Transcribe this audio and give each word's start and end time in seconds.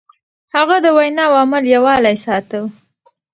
هغه 0.55 0.77
د 0.85 0.87
وينا 0.97 1.23
او 1.27 1.33
عمل 1.41 1.63
يووالی 1.75 2.15
ساته. 2.25 2.59